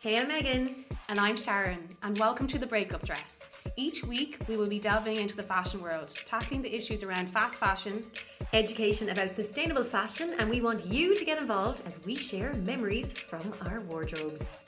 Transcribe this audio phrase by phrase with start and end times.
[0.00, 0.84] Hey, I'm Megan.
[1.08, 3.50] And I'm Sharon, and welcome to The Breakup Dress.
[3.74, 7.56] Each week, we will be delving into the fashion world, tackling the issues around fast
[7.56, 8.04] fashion,
[8.52, 13.10] education about sustainable fashion, and we want you to get involved as we share memories
[13.10, 14.58] from our wardrobes.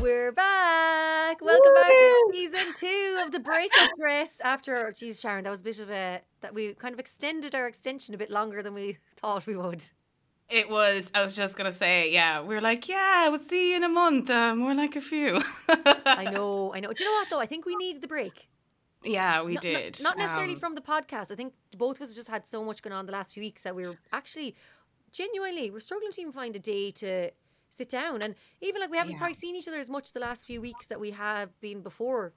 [0.00, 1.42] We're back.
[1.42, 4.40] Welcome back to season two of the breakup dress.
[4.44, 7.66] After, geez, Sharon, that was a bit of a that we kind of extended our
[7.66, 9.82] extension a bit longer than we thought we would.
[10.52, 11.10] It was.
[11.14, 12.42] I was just gonna say, yeah.
[12.42, 14.28] We are like, yeah, we'll see you in a month.
[14.28, 15.40] Uh, more like a few.
[15.68, 16.74] I know.
[16.74, 16.92] I know.
[16.92, 17.40] Do you know what though?
[17.40, 18.48] I think we needed the break.
[19.02, 19.98] Yeah, we did.
[20.02, 21.32] Not, not necessarily um, from the podcast.
[21.32, 23.62] I think both of us just had so much going on the last few weeks
[23.62, 24.54] that we were actually
[25.10, 27.30] genuinely we're struggling to even find a day to
[27.70, 28.20] sit down.
[28.20, 29.18] And even like we haven't yeah.
[29.18, 32.34] probably seen each other as much the last few weeks that we have been before.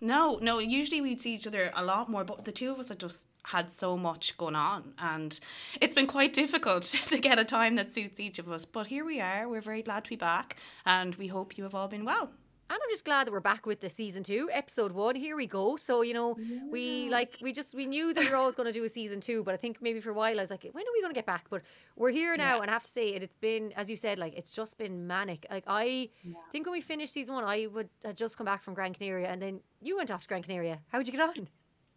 [0.00, 0.58] No, no.
[0.58, 3.26] Usually we'd see each other a lot more, but the two of us had just
[3.44, 5.38] had so much going on, and
[5.80, 8.64] it's been quite difficult to get a time that suits each of us.
[8.64, 9.48] But here we are.
[9.48, 12.30] We're very glad to be back, and we hope you have all been well
[12.70, 15.14] and I'm just glad that we're back with the season two, episode one.
[15.14, 15.76] Here we go.
[15.76, 16.58] So you know, yeah.
[16.70, 19.20] we like we just we knew that we were always going to do a season
[19.20, 21.12] two, but I think maybe for a while I was like, when are we going
[21.12, 21.46] to get back?
[21.48, 21.62] But
[21.96, 22.62] we're here now, yeah.
[22.62, 23.22] and I have to say it.
[23.22, 25.46] It's been, as you said, like it's just been manic.
[25.50, 26.34] Like I yeah.
[26.52, 29.28] think when we finished season one, I would had just come back from Gran Canaria,
[29.28, 30.80] and then you went off to Gran Canaria.
[30.88, 31.48] How would you get on?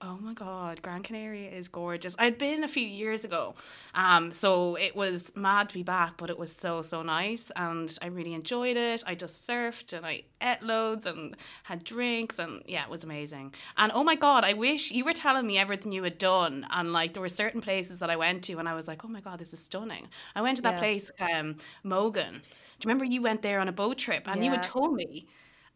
[0.03, 2.15] Oh my God, Gran Canaria is gorgeous.
[2.17, 3.53] I'd been a few years ago,
[3.93, 7.95] um, so it was mad to be back, but it was so, so nice and
[8.01, 9.03] I really enjoyed it.
[9.05, 13.53] I just surfed and I ate loads and had drinks and yeah, it was amazing.
[13.77, 16.65] And oh my God, I wish you were telling me everything you had done.
[16.71, 19.07] And like there were certain places that I went to and I was like, oh
[19.07, 20.07] my God, this is stunning.
[20.35, 20.79] I went to that yeah.
[20.79, 22.33] place, um, Mogan.
[22.33, 24.45] Do you remember you went there on a boat trip and yeah.
[24.45, 25.27] you had told me?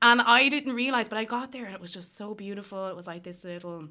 [0.02, 2.88] And I didn't realize, but I got there and it was just so beautiful.
[2.88, 3.88] It was like this little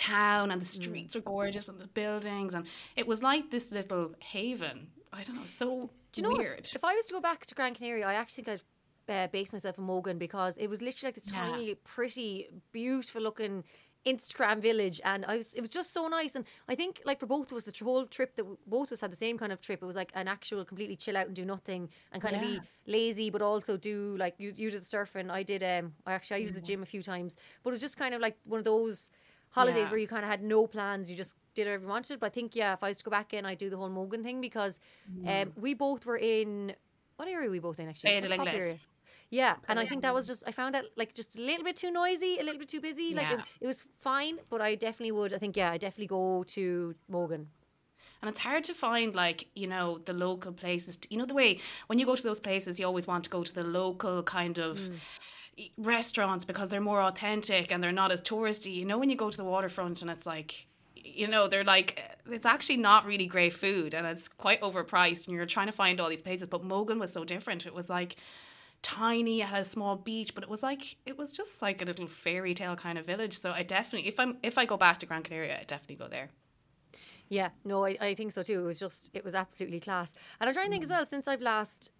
[0.00, 0.82] town and the mm.
[0.82, 4.86] streets were gorgeous and the buildings and it was like this little haven.
[5.12, 6.60] I don't know, so Do you know weird.
[6.60, 6.74] What?
[6.74, 8.60] If I was to go back to Gran Canaria, I actually think
[9.08, 11.50] I'd uh, base myself in Mogan because it was literally like this yeah.
[11.50, 13.64] tiny, pretty, beautiful looking
[14.06, 16.34] Instagram village, and I was it was just so nice.
[16.34, 19.00] And I think like for both of us, the whole trip that both of us
[19.00, 19.82] had the same kind of trip.
[19.82, 22.42] It was like an actual completely chill out and do nothing and kind yeah.
[22.42, 25.30] of be lazy, but also do like you you did the surfing.
[25.30, 26.66] I did um I actually I used the mm.
[26.66, 29.10] gym a few times, but it was just kind of like one of those
[29.50, 29.90] holidays yeah.
[29.90, 32.20] where you kind of had no plans, you just did whatever you wanted.
[32.20, 33.88] But I think yeah, if I was to go back in, I'd do the whole
[33.88, 34.80] Mogan thing because
[35.10, 35.42] mm.
[35.42, 36.74] um, we both were in
[37.16, 38.10] what area were we both in actually?
[38.64, 38.78] Area.
[39.30, 41.76] Yeah, and I think that was just I found that like just a little bit
[41.76, 43.14] too noisy, a little bit too busy.
[43.14, 43.34] Like yeah.
[43.34, 45.32] it, it was fine, but I definitely would.
[45.34, 47.48] I think yeah, I definitely go to Mogan
[48.22, 51.34] and it's hard to find like you know the local places to, you know the
[51.34, 54.22] way when you go to those places you always want to go to the local
[54.22, 54.94] kind of mm
[55.76, 58.74] restaurants because they're more authentic and they're not as touristy.
[58.74, 62.02] You know, when you go to the waterfront and it's like, you know, they're like,
[62.30, 66.00] it's actually not really great food and it's quite overpriced and you're trying to find
[66.00, 66.48] all these places.
[66.48, 67.66] But Mogan was so different.
[67.66, 68.16] It was like
[68.82, 71.84] tiny, it had a small beach, but it was like, it was just like a
[71.84, 73.38] little fairy tale kind of village.
[73.38, 76.08] So I definitely, if I'm, if I go back to Gran Canaria, I definitely go
[76.08, 76.30] there.
[77.28, 78.60] Yeah, no, I, I think so too.
[78.60, 80.14] It was just, it was absolutely class.
[80.40, 80.94] And I'm trying to think as mm.
[80.94, 81.92] well, since I've last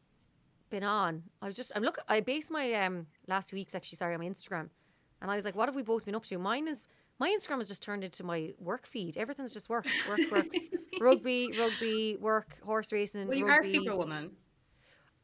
[0.70, 1.22] been on.
[1.42, 4.26] I was just I'm look I based my um last week's actually sorry on my
[4.26, 4.68] Instagram,
[5.20, 6.38] and I was like, what have we both been up to?
[6.38, 6.86] Mine is
[7.18, 9.18] my Instagram has just turned into my work feed.
[9.18, 10.46] Everything's just work, work, work,
[11.00, 13.28] rugby, rugby, work, horse racing.
[13.28, 13.68] Well, you rugby.
[13.68, 14.30] are Superwoman.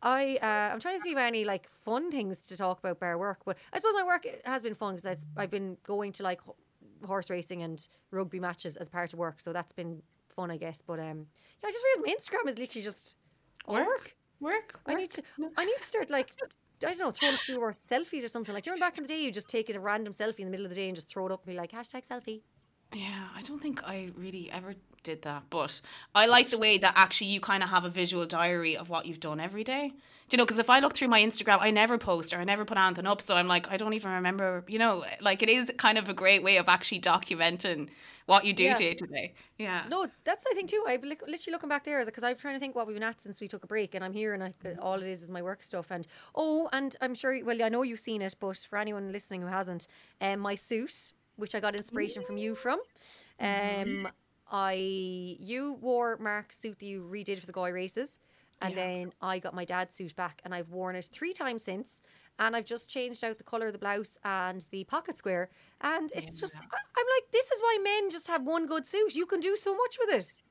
[0.03, 3.17] I uh, I'm trying to see if any like fun things to talk about bar
[3.17, 6.41] work, but I suppose my work has been fun because I've been going to like
[7.05, 10.83] horse racing and rugby matches as part of work, so that's been fun, I guess.
[10.83, 11.27] But um,
[11.63, 13.17] yeah, I just realized my Instagram is literally just
[13.67, 13.87] work.
[13.87, 14.17] work.
[14.41, 15.23] Work, I need to.
[15.57, 16.31] I need to start like.
[16.85, 18.55] I don't know, throwing a few more selfies or something.
[18.55, 20.45] Like, do you remember back in the day, you just take a random selfie in
[20.45, 22.43] the middle of the day and just throw it up and be like, hashtag selfie?
[22.93, 25.81] Yeah, I don't think I really ever did that, but
[26.15, 29.07] I like the way that actually you kind of have a visual diary of what
[29.07, 29.95] you've done every day.
[30.29, 30.45] Do you know?
[30.45, 33.07] Because if I look through my Instagram, I never post or I never put anything
[33.07, 34.65] up, so I'm like, I don't even remember.
[34.67, 37.89] You know, like it is kind of a great way of actually documenting
[38.27, 38.75] what you do yeah.
[38.75, 39.35] day to day.
[39.57, 39.85] Yeah.
[39.89, 40.85] No, that's I think too.
[40.87, 43.41] I literally looking back there because I'm trying to think what we've been at since
[43.41, 45.63] we took a break, and I'm here, and I, all it is is my work
[45.63, 45.91] stuff.
[45.91, 47.45] And oh, and I'm sure.
[47.45, 49.87] Well, I know you've seen it, but for anyone listening who hasn't,
[50.21, 52.81] um, my suit, which I got inspiration from you from,
[53.39, 54.09] um,
[54.51, 54.75] I
[55.39, 58.19] you wore Mark's suit that you redid for the Galway races.
[58.61, 58.87] And yeah.
[58.87, 62.01] then I got my dad's suit back and I've worn it three times since
[62.39, 65.51] and I've just changed out the color of the blouse and the pocket square.
[65.81, 66.41] And it's yeah.
[66.41, 69.15] just, I'm like, this is why men just have one good suit.
[69.15, 70.43] You can do so much with it.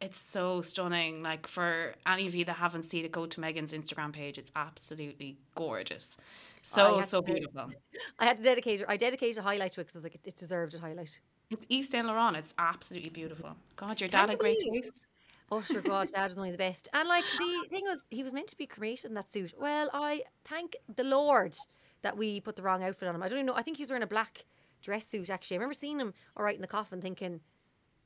[0.00, 1.22] It's so stunning.
[1.22, 4.38] Like for any of you that haven't seen it, go to Megan's Instagram page.
[4.38, 6.16] It's absolutely gorgeous.
[6.62, 7.70] So so beautiful.
[8.18, 8.82] I had to dedicate.
[8.88, 11.18] I dedicated a highlight to it because like, it deserved a highlight.
[11.48, 12.36] It's Yves Saint Laurent.
[12.36, 13.56] It's absolutely beautiful.
[13.76, 15.05] God, your dad had great taste.
[15.50, 16.88] Oh, sure, God, Dad was only the best.
[16.92, 19.54] And like the thing was, he was meant to be cremated in that suit.
[19.58, 21.56] Well, I thank the Lord
[22.02, 23.22] that we put the wrong outfit on him.
[23.22, 23.54] I don't even know.
[23.54, 24.44] I think he was wearing a black
[24.82, 25.30] dress suit.
[25.30, 27.40] Actually, I remember seeing him all right in the coffin, thinking,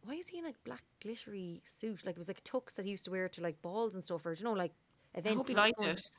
[0.04, 2.04] why is he in a black glittery suit?
[2.04, 4.25] Like it was like tux that he used to wear to like balls and stuff,
[4.25, 4.72] or you know, like
[5.14, 5.34] events.
[5.34, 6.10] I hope he liked it.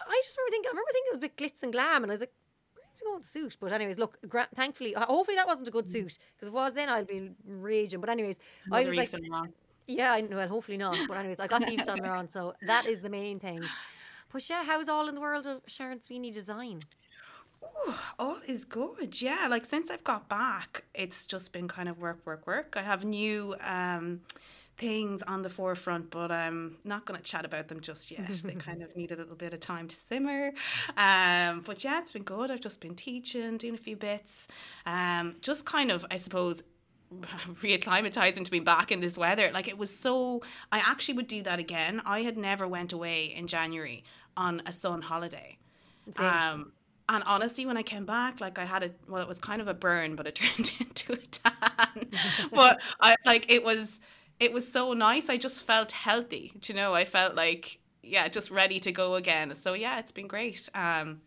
[0.00, 2.10] I just remember thinking, I remember thinking it was a bit glitz and glam, and
[2.10, 2.32] I was like,
[2.74, 3.56] where's he going with the suit?
[3.60, 6.52] But anyways, look, gra- thankfully, uh, hopefully that wasn't a good suit because if it
[6.52, 8.00] was, then I'd be raging.
[8.00, 9.50] But anyways, Another I was like.
[9.88, 10.96] Yeah, I, well, hopefully not.
[11.08, 13.62] But anyways, I got the Yves Laurent, so that is the main thing.
[14.32, 16.80] But yeah, how's all in the world of Sharon Sweeney design?
[18.18, 19.20] All is good.
[19.20, 22.74] Yeah, like since I've got back, it's just been kind of work, work, work.
[22.76, 24.20] I have new um,
[24.76, 28.28] things on the forefront, but I'm not going to chat about them just yet.
[28.28, 30.52] they kind of need a little bit of time to simmer.
[30.96, 32.50] Um, but yeah, it's been good.
[32.50, 34.46] I've just been teaching, doing a few bits.
[34.86, 36.62] Um, just kind of, I suppose,
[37.22, 39.50] reacclimatizing to being back in this weather.
[39.52, 40.42] Like it was so.
[40.70, 42.02] I actually would do that again.
[42.04, 44.04] I had never went away in January
[44.36, 45.58] on a sun holiday.
[46.10, 46.26] Same.
[46.26, 46.72] Um,
[47.10, 49.68] and honestly, when I came back, like I had a well, it was kind of
[49.68, 52.10] a burn, but it turned into a tan.
[52.52, 54.00] but I like it was
[54.40, 55.30] it was so nice.
[55.30, 56.52] I just felt healthy.
[56.60, 56.94] Do you know?
[56.94, 59.54] I felt like yeah, just ready to go again.
[59.54, 60.68] So yeah, it's been great.
[60.74, 61.20] Um,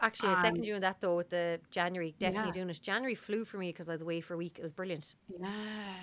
[0.00, 2.14] Actually, I second And- you on that though with the January.
[2.18, 2.52] Definitely Yeah.
[2.52, 2.80] doing it.
[2.82, 4.58] January flew for me because I was away for a week.
[4.58, 5.14] It was brilliant.
[5.28, 5.94] yeah,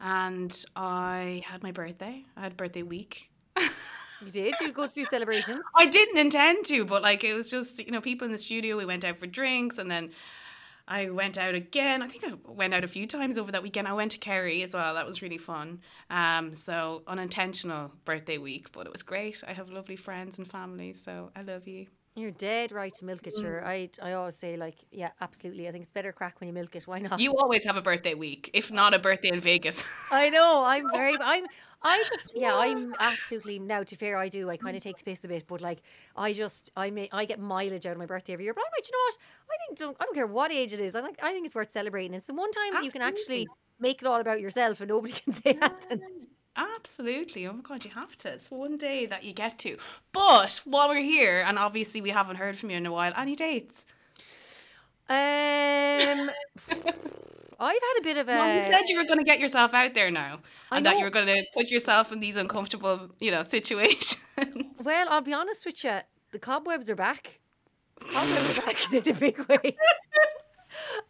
[0.00, 2.24] and I had my birthday.
[2.36, 3.30] I had birthday week.
[4.22, 4.46] You did.
[4.48, 5.64] You had a good few celebrations.
[5.76, 8.76] I didn't intend to, but like it was just you know people in the studio.
[8.76, 10.10] We went out for drinks, and then
[10.86, 12.02] I went out again.
[12.02, 13.88] I think I went out a few times over that weekend.
[13.88, 14.92] I went to Kerry as well.
[14.94, 15.80] That was really fun.
[16.10, 19.42] Um, so unintentional birthday week, but it was great.
[19.48, 21.86] I have lovely friends and family, so I love you.
[22.16, 23.62] You're dead right to milk it, sure.
[23.64, 23.66] Mm.
[23.66, 25.68] I I always say like, yeah, absolutely.
[25.68, 26.82] I think it's better crack when you milk it.
[26.82, 27.20] Why not?
[27.20, 29.84] You always have a birthday week, if not a birthday in Vegas.
[30.10, 30.64] I know.
[30.66, 31.16] I'm very.
[31.20, 31.46] I'm.
[31.82, 32.32] I just.
[32.40, 32.56] Yeah.
[32.56, 33.60] I'm absolutely.
[33.60, 34.50] Now, to fair, I do.
[34.50, 35.82] I kind of take the piss a bit, but like,
[36.16, 36.72] I just.
[36.76, 37.08] I may.
[37.12, 38.54] I get mileage out of my birthday every year.
[38.54, 39.18] But I'm like, you know what?
[39.48, 39.78] I think.
[39.78, 39.96] Don't.
[40.00, 40.96] I don't care what age it is.
[40.96, 41.22] I like.
[41.22, 42.14] I think it's worth celebrating.
[42.14, 43.46] It's the one time that you can actually
[43.78, 46.26] make it all about yourself, and nobody can say anything.
[46.60, 47.46] Absolutely.
[47.46, 48.28] Oh my god, you have to.
[48.32, 49.78] It's one day that you get to.
[50.12, 53.34] But while we're here, and obviously we haven't heard from you in a while, any
[53.34, 53.86] dates?
[55.08, 55.16] Um.
[57.62, 58.32] I've had a bit of a.
[58.32, 60.40] Well, you said you were going to get yourself out there now,
[60.70, 64.24] and that you were going to put yourself in these uncomfortable, you know, situations.
[64.82, 65.98] Well, I'll be honest with you.
[66.32, 67.40] The cobwebs are back.
[68.00, 69.76] Cobwebs are back in a big way.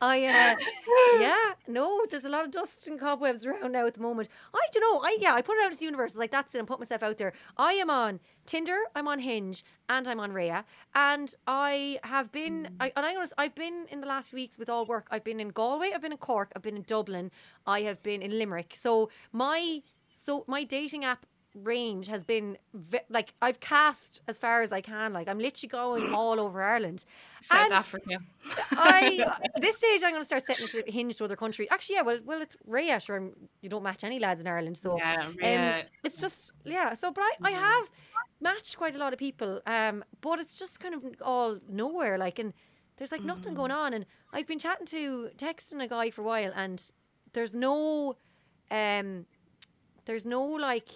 [0.00, 0.56] I uh,
[1.20, 4.28] yeah, no, there's a lot of dust and cobwebs around now at the moment.
[4.54, 5.00] I don't know.
[5.02, 6.16] I yeah, I put it out to the universe.
[6.16, 6.58] Like that's it.
[6.58, 7.32] and put myself out there.
[7.56, 8.78] I am on Tinder.
[8.94, 10.64] I'm on Hinge, and I'm on Raya.
[10.94, 12.68] And I have been.
[12.80, 13.34] I, and I'm honest.
[13.38, 15.06] I've been in the last weeks with all work.
[15.10, 15.92] I've been in Galway.
[15.94, 16.52] I've been in Cork.
[16.54, 17.30] I've been in Dublin.
[17.66, 18.74] I have been in Limerick.
[18.74, 19.82] So my
[20.12, 24.80] so my dating app range has been ve- like I've cast as far as I
[24.80, 25.12] can.
[25.12, 27.04] Like I'm literally going all over Ireland.
[27.40, 28.18] South And Africa.
[28.72, 29.26] I
[29.60, 31.68] this stage I'm going to start setting to hinge to other countries.
[31.70, 32.02] Actually, yeah.
[32.02, 33.04] Well, well, it's Raya.
[33.04, 36.92] Sure, I'm- you don't match any lads in Ireland, so Yeah, um, it's just yeah.
[36.94, 37.90] So, but I, I have
[38.40, 42.16] matched quite a lot of people, um, but it's just kind of all nowhere.
[42.16, 42.52] Like, and
[42.96, 43.92] there's like nothing going on.
[43.94, 46.80] And I've been chatting to texting a guy for a while, and
[47.32, 48.16] there's no,
[48.70, 49.26] um,
[50.04, 50.88] there's no like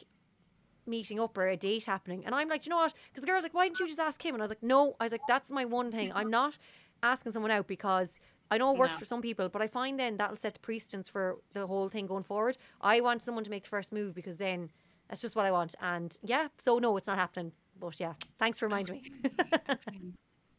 [0.86, 2.24] meeting up or a date happening.
[2.24, 2.94] And I'm like, "Do you know what?
[3.08, 4.34] Because the girl's like, why didn't you just ask him?
[4.34, 4.96] And I was like, no.
[5.00, 6.12] I was like, that's my one thing.
[6.14, 6.58] I'm not
[7.02, 8.18] asking someone out because
[8.50, 8.98] I know it works No.
[9.00, 12.06] for some people, but I find then that'll set the precedence for the whole thing
[12.06, 12.56] going forward.
[12.80, 14.70] I want someone to make the first move because then
[15.08, 15.74] that's just what I want.
[15.80, 17.52] And yeah, so no, it's not happening.
[17.80, 19.12] But yeah, thanks for reminding me.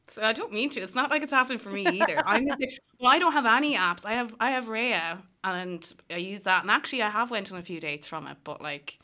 [0.07, 0.81] So I don't mean to.
[0.81, 2.21] It's not like it's happening for me either.
[2.27, 2.45] I'm
[2.99, 4.05] well, I don't have any apps.
[4.05, 6.61] I have I have Raya and I use that.
[6.61, 8.99] And actually, I have went on a few dates from it, but like,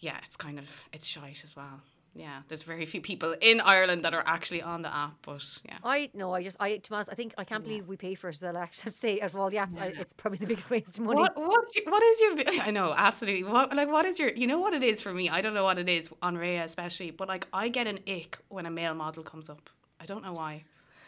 [0.00, 1.80] yeah, it's kind of it's shite as well.
[2.14, 5.76] Yeah, there's very few people in Ireland that are actually on the app, but yeah.
[5.84, 8.14] I no, I just I to be honest, I think I can't believe we pay
[8.16, 8.56] for it as well.
[8.56, 11.04] I actually say out of all the apps, I, it's probably the biggest waste of
[11.04, 11.20] money.
[11.20, 14.58] What what what is your I know absolutely what like what is your you know
[14.58, 17.28] what it is for me I don't know what it is on Raya especially but
[17.28, 20.64] like I get an ick when a male model comes up I don't know why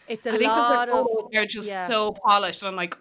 [0.07, 1.89] It's a I lot of photos are just yeah.
[1.89, 2.97] so polished and I'm like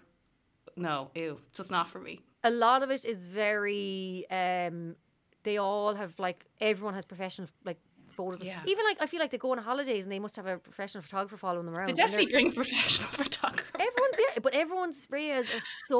[0.76, 4.96] no ew it's just not for me a lot of it is very um
[5.44, 8.60] they all have like everyone has professional like photos Yeah.
[8.66, 11.02] even like I feel like they go on holidays and they must have a professional
[11.02, 13.76] photographer following them around they definitely bring a professional photographer.
[13.76, 16.00] Everyone's yeah but everyone's rays are so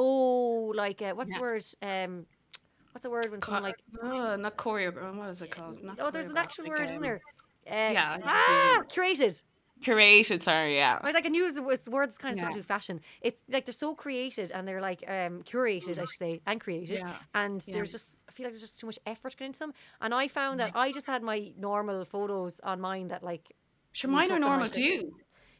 [0.74, 1.38] like uh, what's Yeah.
[1.38, 2.26] the word um
[2.92, 5.82] what's the word when someone like uh, not choreo what is it called?
[5.82, 7.20] Not oh there's an actual word isn't um, there?
[7.66, 9.42] Uh, yeah, ah curated
[9.82, 10.98] Curated, sorry, yeah.
[11.00, 12.42] I was like, I knew it was words kind of Yeah.
[12.44, 13.00] something to do fashion.
[13.20, 17.00] It's like they're so created and they're like um, curated, I should say, and created.
[17.00, 17.16] Yeah.
[17.34, 17.74] And Yeah.
[17.74, 19.74] there's just, I feel like there's just too much effort going into them.
[20.00, 23.52] And I found that I just had my normal photos on mine that like,
[23.92, 24.82] Sure, mine are normal too.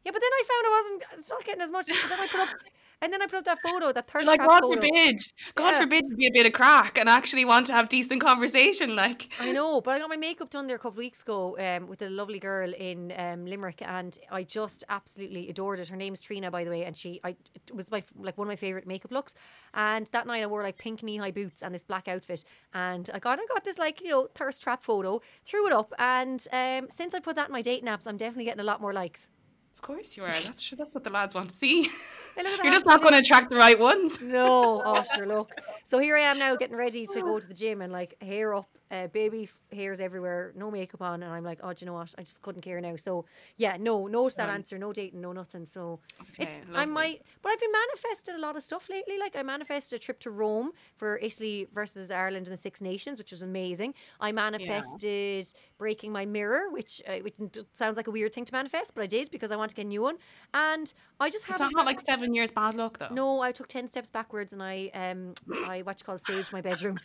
[0.05, 1.87] yeah, but then I found I wasn't, it's not getting as much.
[1.87, 2.49] Then I put up,
[3.03, 4.81] and then I put up that photo, that thirst Like, trap God photo.
[4.81, 5.17] forbid,
[5.55, 5.81] God Yeah.
[5.81, 8.97] forbid be a bit of crack and actually want to have decent conversation.
[8.97, 11.57] Like, I know, but I got my makeup done there a couple of weeks ago
[11.59, 15.89] um, with a lovely girl in um, Limerick, and I just absolutely adored it.
[15.89, 18.51] Her name's Trina, by the way, and she, I, it was my like one of
[18.51, 19.35] my favorite makeup looks.
[19.75, 23.11] And that night I wore like pink knee high boots and this black outfit, and
[23.13, 26.47] I got I got this like you know thirst trap photo, threw it up, and
[26.53, 28.93] um, since I put that in my date naps, I'm definitely getting a lot more
[28.93, 29.29] likes.
[29.77, 30.31] of course you are.
[30.31, 30.71] That's.
[30.71, 31.89] That's what the lads want to see.
[32.37, 34.21] Hey, look at You're just not going to attract the right ones.
[34.33, 35.51] No, oh sure, look.
[35.85, 38.55] So here I am now getting ready to go to the gym and like hair
[38.55, 41.95] up, uh, baby hairs everywhere, no makeup on, and I'm like, oh, do you know
[41.95, 42.15] what?
[42.17, 42.97] I just couldn't care now.
[42.97, 45.67] So yeah, no, no to that answer, no dating, no nothing.
[45.67, 46.01] So
[46.39, 49.19] it's Okay, I might, but I've been manifesting a lot of stuff lately.
[49.19, 53.19] Like I manifested a trip to Rome for Italy versus Ireland in the Six Nations,
[53.19, 53.95] which was amazing.
[54.21, 55.47] I manifested
[55.79, 57.37] breaking my mirror, which uh, which
[57.73, 59.85] sounds like a weird thing to manifest, but I did because I want to get
[59.85, 60.17] a new one,
[60.55, 63.09] and I just have not like seven years bad luck, though.
[63.11, 65.35] no, I took ten steps backwards and I um
[65.67, 66.99] I what you call sage my bedroom.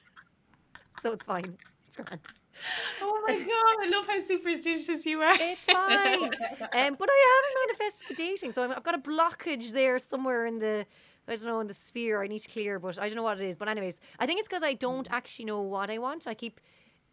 [1.02, 1.58] so it's fine.
[1.88, 2.22] It's grand.
[3.02, 5.36] Oh my god, I love how superstitious you are.
[5.40, 6.24] It's fine.
[6.24, 10.60] um, but I haven't manifested the dating, so I've got a blockage there somewhere in
[10.60, 10.86] the
[11.28, 13.42] I don't know in the sphere I need to clear, but I don't know what
[13.42, 13.58] it is.
[13.58, 16.26] But anyways, I think it's because I don't actually know what I want.
[16.26, 16.62] I keep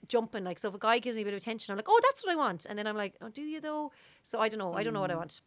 [0.09, 2.01] jumping like so if a guy gives me a bit of attention i'm like oh
[2.03, 3.91] that's what i want and then i'm like oh do you though
[4.23, 5.41] so i don't know i don't know what i want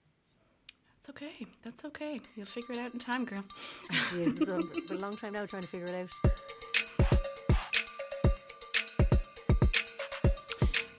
[1.08, 1.48] It's okay.
[1.64, 2.20] That's okay.
[2.36, 3.42] You'll figure it out in time, girl.
[4.14, 4.60] It's a,
[4.94, 6.10] a long time now trying to figure it out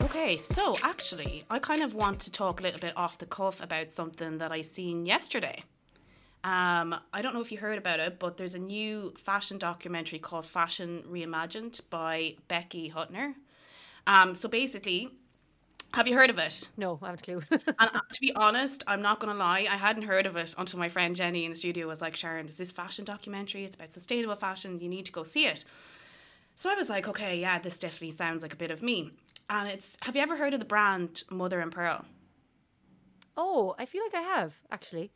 [0.01, 3.63] Okay, so actually, I kind of want to talk a little bit off the cuff
[3.63, 5.63] about something that I seen yesterday.
[6.43, 10.21] Um, I don't know if you heard about it, but there's a new fashion documentary
[10.21, 13.35] called Fashion Reimagined by Becky Hutner.
[14.07, 15.11] Um, so basically,
[15.95, 16.69] have you heard of it?
[16.77, 19.67] no i haven't a clue And uh, to be honest, I'm not going to lie,
[19.71, 22.47] I hadn't heard of it until my friend Jenny in the studio was like, Sharon,
[22.47, 23.65] there's this fashion documentary.
[23.65, 24.81] It's about sustainable fashion.
[24.81, 25.65] You need to go see it.
[26.57, 29.11] So I was like, okay, yeah, this definitely sounds like a bit of me.
[29.49, 32.05] And it's, have you ever heard of the brand Mother of Pearl?
[33.37, 35.11] oh i feel like i have actually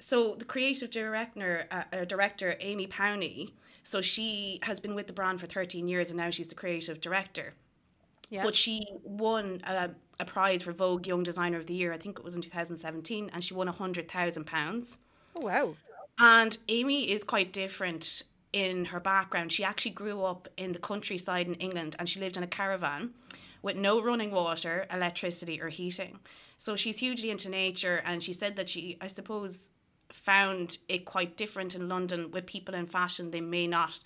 [0.00, 3.52] So the creative director, uh, uh, director Amy Powney,
[3.84, 7.00] so she has been with the brand for 13 years and now she's the creative
[7.00, 7.54] director.
[8.28, 9.90] yeah But she won a,
[10.20, 11.92] a prize for Vogue Young Designer of the Year.
[11.92, 14.98] I think it was in 2017, and she won hundred thousand pounds.
[15.36, 15.74] oh wow
[16.18, 19.50] And Amy is quite different in her background.
[19.52, 23.10] She actually grew up in the countryside in England and she lived in a caravan
[23.62, 26.20] with no running water, electricity, or heating.
[26.56, 29.70] So she's hugely into nature and she said that she, I suppose,
[30.08, 33.32] found it quite different in London with people in fashion.
[33.32, 33.98] They may not,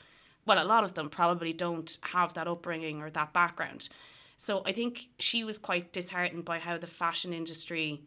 [0.47, 3.91] well, a lot of them probably don't have that upbringing or that background.
[4.38, 8.00] So I think she was quite disheartened by how the fashion industry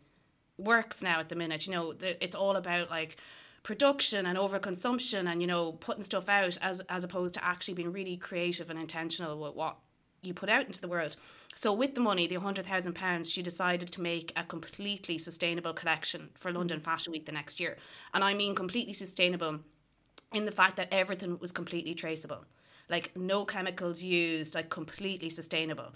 [0.58, 1.68] works now at the minute.
[1.68, 3.18] You know, the, it's all about like
[3.64, 7.92] production and overconsumption and you know putting stuff out as as opposed to actually being
[7.92, 9.78] really creative and intentional with what
[10.24, 11.18] you put out into the world.
[11.54, 15.74] So with the money, the hundred thousand pounds, she decided to make a completely sustainable
[15.74, 16.60] collection for mm-hmm.
[16.60, 17.78] London Fashion Week the next year,
[18.14, 19.60] and I mean completely sustainable
[20.34, 22.46] in the fact that everything was completely traceable
[22.92, 25.92] like no chemicals used like completely sustainable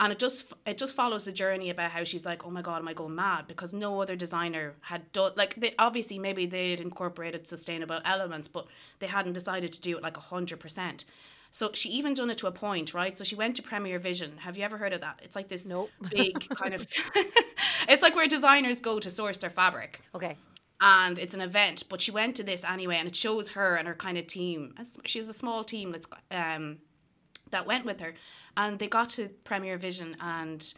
[0.00, 2.78] and it just it just follows the journey about how she's like oh my god
[2.78, 6.80] am i going mad because no other designer had done like they obviously maybe they'd
[6.80, 8.66] incorporated sustainable elements but
[8.98, 11.04] they hadn't decided to do it like 100%
[11.50, 14.32] so she even done it to a point right so she went to premier vision
[14.38, 15.90] have you ever heard of that it's like this Nope.
[16.10, 16.86] big kind of
[17.88, 20.36] it's like where designers go to source their fabric okay
[20.80, 21.82] and it's an event.
[21.88, 24.74] But she went to this anyway, and it shows her and her kind of team.
[25.04, 26.78] She has a small team that's um,
[27.50, 28.14] that went with her,
[28.56, 30.74] and they got to Premier Vision, and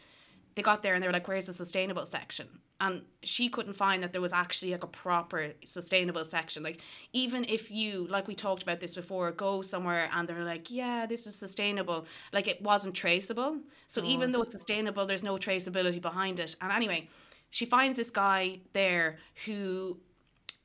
[0.55, 2.47] they got there, and they were like, "Where's the sustainable section?"
[2.79, 6.63] And she couldn't find that there was actually like a proper sustainable section.
[6.63, 6.81] Like
[7.13, 11.05] even if you, like we talked about this before, go somewhere and they're like, "Yeah,
[11.05, 13.59] this is sustainable," like it wasn't traceable.
[13.87, 14.07] So mm.
[14.07, 16.55] even though it's sustainable, there's no traceability behind it.
[16.61, 17.07] And anyway,
[17.51, 19.97] she finds this guy there who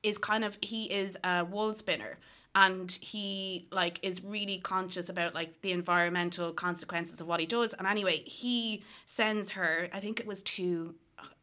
[0.03, 2.19] is kind of he is a wool spinner
[2.57, 7.75] and he like is really conscious about like the environmental consequences of what he does
[7.75, 10.95] and anyway he sends her i think it was to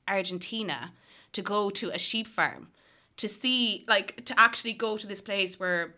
[0.08, 0.92] argentina
[1.32, 2.68] to go to a sheep farm
[3.16, 5.94] to see like to actually go to this place where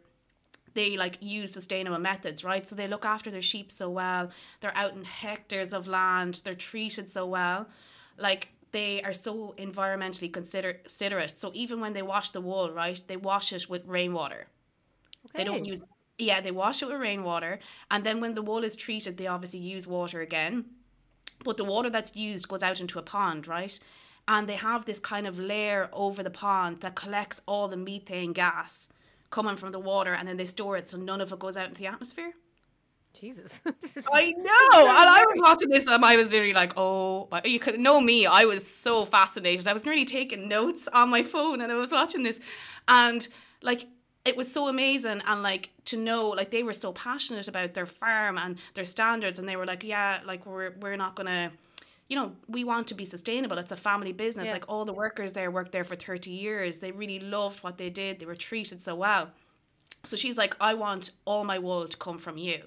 [0.76, 2.68] they like use sustainable methods, right?
[2.68, 4.30] So they look after their sheep so well.
[4.60, 6.42] They're out in hectares of land.
[6.44, 7.68] They're treated so well.
[8.18, 11.38] Like they are so environmentally consider- considerate.
[11.38, 14.48] So even when they wash the wool, right, they wash it with rainwater.
[15.26, 15.40] Okay.
[15.40, 15.82] They don't use
[16.18, 17.60] yeah, they wash it with rainwater,
[17.92, 20.66] and then when the wool is treated, they obviously use water again.
[21.44, 23.78] But the water that's used goes out into a pond, right?
[24.28, 28.32] And they have this kind of layer over the pond that collects all the methane
[28.32, 28.88] gas
[29.30, 31.68] coming from the water, and then they store it so none of it goes out
[31.68, 32.32] into the atmosphere.
[33.20, 33.62] Jesus.
[33.66, 34.90] I know.
[34.90, 38.26] And I was watching this and I was literally like, oh, you could know me.
[38.26, 39.68] I was so fascinated.
[39.68, 42.40] I was really taking notes on my phone and I was watching this.
[42.88, 43.26] And
[43.62, 43.86] like,
[44.26, 47.86] it was so amazing and like to know like they were so passionate about their
[47.86, 51.52] farm and their standards and they were like yeah like we're we're not gonna
[52.10, 53.58] you know we want to be sustainable.
[53.58, 54.48] It's a family business.
[54.48, 54.54] Yeah.
[54.54, 56.80] like all the workers there worked there for 30 years.
[56.80, 58.20] They really loved what they did.
[58.20, 59.32] They were treated so well.
[60.04, 62.62] So she's like i want all my wool to come from you.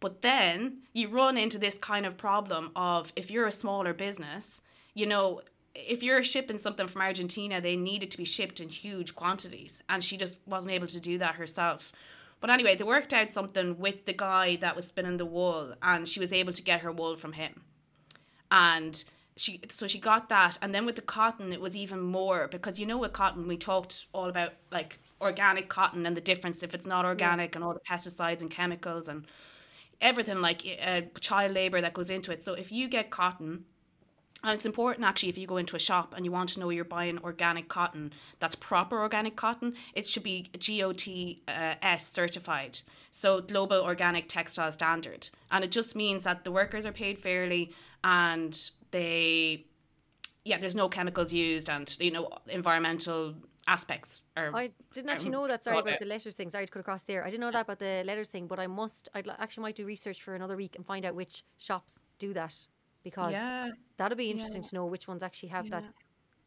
[0.00, 4.62] But then you run into this kind of problem of if you're a smaller business,
[4.94, 5.40] you know,
[5.86, 9.82] if you're shipping something from Argentina, they need it to be shipped in huge quantities.
[9.88, 11.92] And she just wasn't able to do that herself.
[12.40, 16.08] But anyway, they worked out something with the guy that was spinning the wool, and
[16.08, 17.62] she was able to get her wool from him.
[18.50, 19.02] And
[19.36, 22.76] she so she got that and then with the cotton it was even more because
[22.76, 26.74] you know with cotton we talked all about like organic cotton and the difference if
[26.74, 29.28] it's not organic and all the pesticides and chemicals and
[30.00, 32.44] everything like uh, child labor that goes into it.
[32.44, 33.64] So if you get cotton,
[34.44, 36.70] and it's important actually if you go into a shop and you want to know
[36.70, 42.80] you're buying organic cotton, that's proper organic cotton, it should be GOTS uh, certified.
[43.10, 45.28] So Global Organic Textile Standard.
[45.50, 47.72] And it just means that the workers are paid fairly
[48.04, 49.64] and they
[50.44, 53.34] yeah, there's no chemicals used and you know environmental
[53.66, 54.50] aspects are.
[54.54, 55.64] I didn't actually know that.
[55.64, 56.50] Sorry about the letters thing.
[56.50, 57.22] Sorry to cut across there.
[57.22, 59.08] I didn't know that about the letters thing, but I must.
[59.14, 62.66] I actually might do research for another week and find out which shops do that
[63.02, 63.70] because yeah.
[63.96, 64.68] that'll be interesting yeah.
[64.68, 65.80] to know which ones actually have yeah.
[65.80, 65.84] that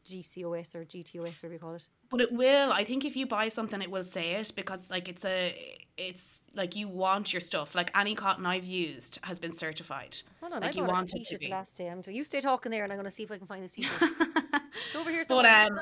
[0.04, 1.86] GCOS or GTOS, whatever you call it.
[2.10, 2.72] But it will.
[2.72, 6.42] I think if you buy something, it will say it because like it's a, it's
[6.54, 7.74] like you want your stuff.
[7.74, 10.16] Like any cotton I've used has been certified.
[10.40, 11.48] Hold on, like I you want it to be.
[11.48, 11.88] last day.
[11.88, 13.72] I'm, you stay talking there, and I'm going to see if I can find this
[13.72, 14.10] t-shirt.
[14.20, 15.68] it's over here somewhere.
[15.70, 15.80] But, um,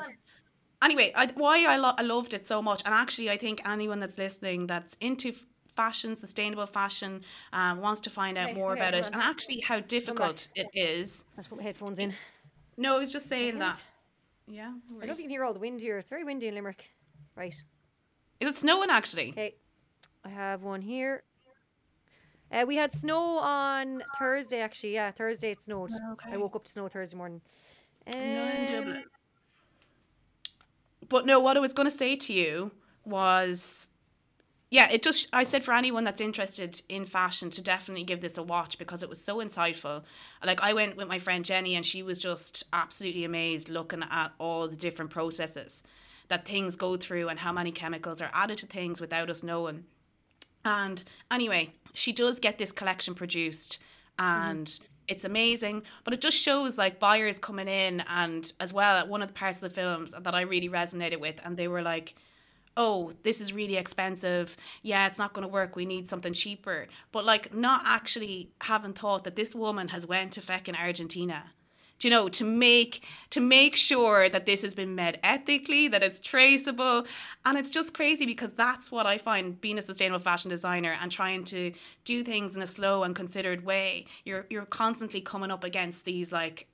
[0.81, 3.99] anyway, I, why I, lo- I loved it so much, and actually, I think anyone
[3.99, 5.33] that's listening that's into
[5.71, 9.59] fashion, sustainable fashion, um, wants to find out okay, more okay, about it, and actually
[9.59, 11.23] how difficult it is.
[11.35, 12.13] Let's put my headphones in.
[12.77, 13.79] No, I was just saying that.
[14.47, 14.73] Yeah.
[15.01, 15.97] I don't think you can hear all the wind here.
[15.97, 16.89] It's very windy in Limerick.
[17.35, 17.53] Right.
[18.39, 19.29] Is it snowing actually?
[19.29, 19.55] Okay.
[20.25, 21.23] I have one here.
[22.51, 24.93] Uh, we had snow on Thursday, actually.
[24.93, 25.91] Yeah, Thursday it snowed.
[26.13, 26.31] Okay.
[26.33, 27.41] I woke up to snow Thursday morning.
[28.07, 29.03] Um, no, in Dublin.
[31.07, 32.71] But no, what I was going to say to you
[33.05, 33.89] was
[34.71, 38.37] yeah, it just I said for anyone that's interested in fashion to definitely give this
[38.37, 40.03] a watch because it was so insightful.
[40.43, 44.29] Like I went with my friend Jenny and she was just absolutely amazed looking at
[44.39, 45.83] all the different processes
[46.29, 49.83] that things go through and how many chemicals are added to things without us knowing.
[50.63, 53.79] And anyway, she does get this collection produced
[54.17, 58.95] and mm-hmm it's amazing but it just shows like buyers coming in and as well
[58.95, 61.67] at one of the parts of the films that i really resonated with and they
[61.67, 62.15] were like
[62.77, 64.57] oh this is really expensive.
[64.81, 65.75] Yeah it's not going to work.
[65.75, 66.87] We need something cheaper.
[67.11, 71.51] But like not actually having thought that this woman has went to fucking argentina.
[72.01, 76.01] Do you know to make to make sure that this has been made ethically that
[76.01, 77.05] it's traceable.
[77.45, 81.11] And it's just crazy because that's what i find being a sustainable fashion designer and
[81.11, 81.71] trying to
[82.03, 86.31] do things in a slow and considered way you're you're constantly coming up against these
[86.31, 86.67] like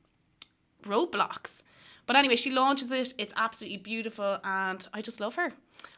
[0.84, 1.64] roadblocks.
[2.06, 3.14] But anyway she launches it.
[3.18, 5.52] It's absolutely beautiful and i just love her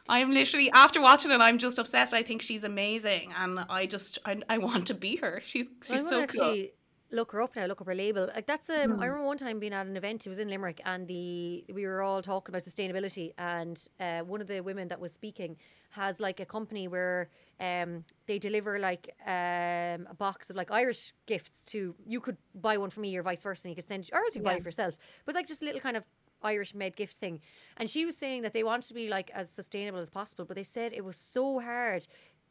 [0.08, 2.14] I'm literally after watching it, I'm just obsessed.
[2.14, 5.40] I think she's amazing, and I just I, I want to be her.
[5.44, 6.66] She's she's so cool
[7.12, 8.28] look her up now, look up her label.
[8.34, 8.80] Like that's um, mm.
[8.80, 9.00] I hmm.
[9.00, 10.26] remember one time being at an event.
[10.26, 13.32] It was in Limerick, and the we were all talking about sustainability.
[13.38, 15.56] And uh, one of the women that was speaking
[15.90, 17.28] has like a company where
[17.60, 22.78] um, they deliver like um, a box of like Irish gifts to you could buy
[22.78, 23.66] one for me or vice versa.
[23.66, 24.50] And you could send or else you yeah.
[24.50, 24.96] buy it for yourself.
[25.24, 26.06] But it's like just a little kind of
[26.42, 27.40] Irish made gift thing.
[27.76, 30.56] And she was saying that they wanted to be like as sustainable as possible, but
[30.56, 32.06] they said it was so hard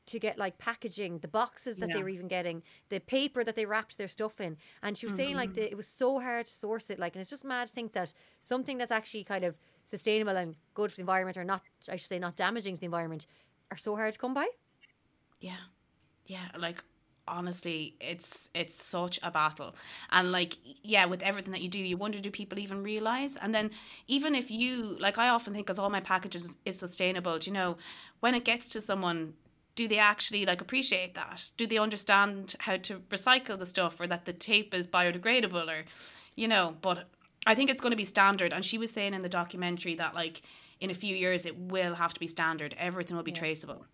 [0.08, 1.98] to get like packaging, the boxes that yeah.
[1.98, 4.58] they were even getting, the paper that they wrapped their stuff in.
[4.82, 5.18] And she was mm-hmm.
[5.18, 5.62] saying like mm-hmm.
[5.62, 7.00] the, it was so hard to source it.
[7.00, 10.56] Like, and it's just mad to think that something that's actually kind of sustainable and
[10.74, 13.28] good for the environment, or not, I should say, not damaging to the environment,
[13.72, 14.48] are so hard to come by.
[15.40, 15.54] Yeah,
[16.26, 16.48] yeah.
[16.58, 16.84] Like
[17.30, 19.76] honestly it's it's such a battle
[20.12, 23.54] and like yeah with everything that you do you wonder do people even realize and
[23.54, 23.70] then
[24.08, 27.78] even if you like i often think because all my packages is sustainable you know
[28.20, 29.34] when it gets to someone
[29.80, 31.50] do they actually like appreciate that?
[31.56, 35.86] Do they understand how to recycle the stuff or that the tape is biodegradable or
[36.36, 37.06] you know, but
[37.48, 38.52] I think it's going to be standard.
[38.52, 40.42] And she was saying in the documentary that like
[40.82, 42.76] in a few years it will have to be standard.
[42.78, 43.86] Everything will be traceable.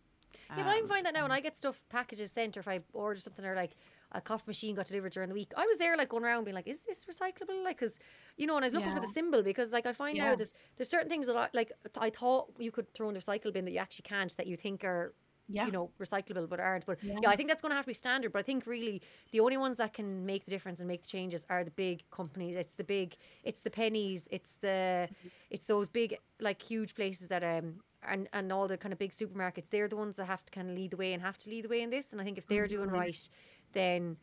[0.50, 2.60] Yeah, but I even find that now when um, I get stuff packages sent or
[2.60, 3.76] if I order something or like
[4.12, 6.56] a coffee machine got delivered during the week, I was there like going around being
[6.56, 7.64] like, is this recyclable?
[7.64, 8.00] Like, because
[8.38, 10.30] you know, and I was looking for the symbol because like I find Yeah.
[10.30, 13.20] now there's there's certain things that I like I thought you could throw in the
[13.20, 15.14] recycle bin that you actually can't that you think are
[15.48, 15.66] Yeah.
[15.66, 16.86] you know recyclable but aren't.
[16.86, 17.16] But yeah.
[17.28, 18.32] I think that's going to have to be standard.
[18.32, 21.08] But I think really the only ones that can make the difference and make the
[21.08, 22.56] changes are the big companies.
[22.56, 25.28] It's the big, it's the pennies, it's the, mm-hmm.
[25.50, 29.12] it's those big like huge places that um and and all the kind of big
[29.12, 29.70] supermarkets.
[29.70, 31.66] They're the ones that have to kind of lead the way and have to lead
[31.66, 32.12] the way in this.
[32.12, 33.30] And I think if they're doing right,
[33.74, 34.18] then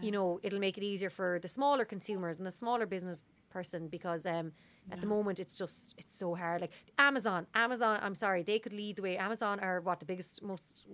[0.00, 3.86] you know it'll make it easier for the smaller consumers and the smaller business person
[3.88, 4.50] because um
[4.90, 6.60] at the moment it's just it's so hard.
[6.60, 9.16] Like amazon amazon i'm sorry they could lead the way.
[9.16, 10.84] Amazon are what the biggest most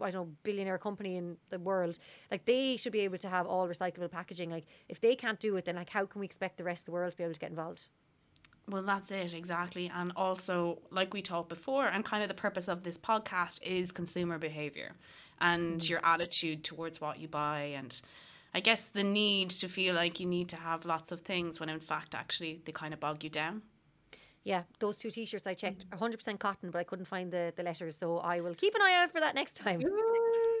[0.00, 1.98] i don't know billionaire company in the world.
[2.30, 4.48] Like they should be able to have all recyclable packaging.
[4.50, 6.86] Like if they can't do it then like how can we expect the rest of
[6.86, 7.88] the world to be able to get involved
[8.68, 9.90] Well, that's it, exactly.
[9.94, 13.92] And also, like we talked before, and kind of the purpose of this podcast is
[13.92, 14.92] consumer behavior
[15.40, 15.88] and mm.
[15.88, 17.74] your attitude towards what you buy.
[17.76, 18.00] And
[18.54, 21.68] I guess the need to feel like you need to have lots of things when
[21.68, 23.62] in fact, actually, they kind of bog you down.
[24.46, 27.96] yeah those two t-shirts i checked 100% cotton but i couldn't find the the letters
[27.98, 29.80] so i will keep an eye out for that next time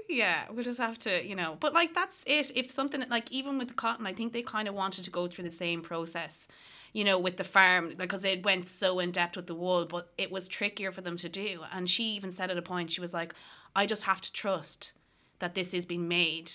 [0.08, 1.56] Yeah, we'll just have to, you know.
[1.58, 2.52] But like that's it.
[2.54, 5.26] If something like even with the cotton, I think they kind of wanted to go
[5.26, 6.46] through the same process,
[6.92, 10.12] you know, with the farm because it went so in depth with the wool, but
[10.16, 11.60] it was trickier for them to do.
[11.72, 13.34] And she even said at a point, she was like,
[13.74, 14.92] "I just have to trust
[15.40, 16.52] that this is being made."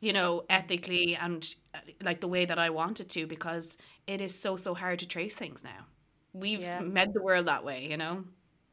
[0.00, 4.20] You know, ethically and uh, like the way that I want it to, because it
[4.20, 5.86] is so so hard to trace things now.
[6.32, 6.80] We've Yeah.
[6.80, 8.24] made the world that way, you know.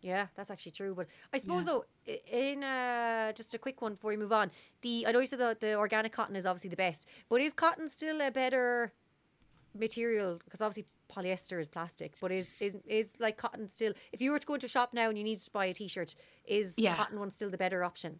[0.06, 0.94] Yeah, that's actually true.
[0.94, 4.52] But I suppose though, i- in uh, just a quick one before we move on,
[4.84, 7.54] the I know you said that the organic cotton is obviously the best, but is
[7.54, 8.94] cotton still a better
[9.74, 10.40] material?
[10.46, 13.94] Because obviously polyester is plastic, but is is is like cotton still?
[14.14, 15.74] If you were to go into a shop now and you needed to buy a
[15.74, 16.14] t-shirt,
[16.46, 16.92] is Yeah.
[16.92, 18.20] the cotton one still the better option?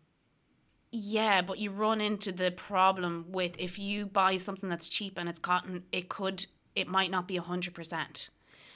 [0.92, 5.30] Yeah, but you run into the problem with if you buy something that's cheap and
[5.30, 8.30] it's cotton, it could it might not be 100%.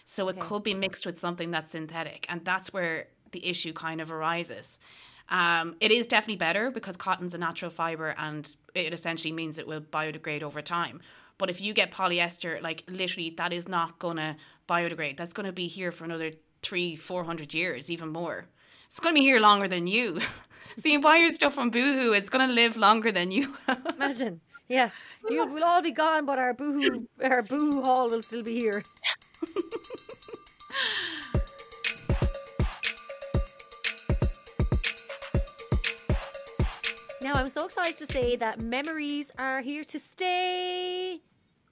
[0.09, 4.01] So it could be mixed with something that's synthetic and that's where the issue kind
[4.01, 4.79] of arises.
[5.29, 9.67] Um, it is definitely better because cotton's a natural fiber and it essentially means it
[9.67, 10.99] will biodegrade over time.
[11.37, 14.35] But if you get polyester, like literally, that is not gonna
[14.67, 15.15] biodegrade.
[15.15, 16.31] That's gonna be here for another
[16.63, 18.47] three, four hundred years, even more.
[18.87, 20.19] It's gonna be here longer than you.
[20.75, 23.55] so you buy your stuff from Boohoo, it's gonna live longer than you.
[23.95, 24.89] Imagine, yeah,
[25.29, 28.81] you will all be gone, but our boohoo our boohoo haul will still be here.
[37.29, 41.21] Now, I'm so excited to say that memories are here to stay.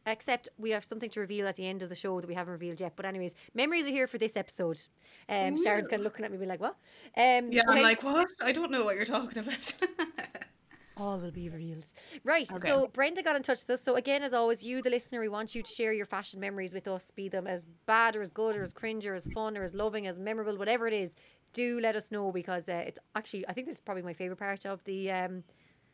[0.06, 2.52] Except we have something to reveal at the end of the show that we haven't
[2.54, 2.94] revealed yet.
[2.96, 4.80] But anyways, memories are here for this episode.
[5.28, 6.76] Um, Sharon's kind of looking at me, being like, "What?"
[7.18, 8.28] Um, yeah, I'm like, what?
[8.40, 9.74] I don't know what you're talking about.
[10.98, 11.86] All will be revealed.
[12.24, 12.48] Right.
[12.52, 12.58] Okay.
[12.58, 13.84] So Brenda got in touch with us.
[13.84, 16.74] So again, as always, you, the listener, we want you to share your fashion memories
[16.74, 19.58] with us, be them as bad or as good or as cringe or as fun
[19.58, 21.16] or as loving, as memorable, whatever it is.
[21.54, 24.38] Do let us know because uh, it's actually I think this is probably my favorite
[24.40, 25.44] part of the um,